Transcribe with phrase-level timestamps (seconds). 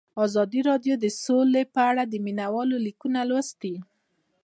[0.25, 3.75] ازادي راډیو د سوله په اړه د مینه والو لیکونه لوستي.